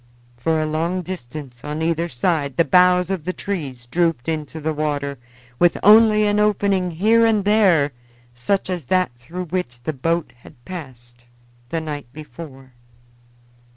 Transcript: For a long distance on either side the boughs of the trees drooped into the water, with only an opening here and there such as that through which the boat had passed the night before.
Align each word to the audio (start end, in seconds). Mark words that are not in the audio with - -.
For 0.35 0.59
a 0.59 0.65
long 0.65 1.03
distance 1.03 1.63
on 1.63 1.83
either 1.83 2.09
side 2.09 2.57
the 2.57 2.65
boughs 2.65 3.11
of 3.11 3.23
the 3.23 3.33
trees 3.33 3.85
drooped 3.85 4.27
into 4.27 4.59
the 4.59 4.73
water, 4.73 5.19
with 5.59 5.77
only 5.83 6.25
an 6.25 6.39
opening 6.39 6.89
here 6.89 7.23
and 7.23 7.45
there 7.45 7.91
such 8.33 8.67
as 8.67 8.85
that 8.85 9.11
through 9.15 9.45
which 9.45 9.83
the 9.83 9.93
boat 9.93 10.33
had 10.39 10.65
passed 10.65 11.25
the 11.69 11.81
night 11.81 12.07
before. 12.13 12.73